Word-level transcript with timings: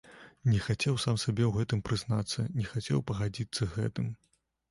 Не 0.51 0.59
хацеў 0.67 0.95
сам 1.03 1.17
сабе 1.23 1.43
ў 1.47 1.51
гэтым 1.57 1.83
прызнацца, 1.89 2.45
не 2.61 2.65
хацеў 2.71 3.05
пагадзіцца 3.13 3.59
з 3.65 3.69
гэтым. 3.77 4.09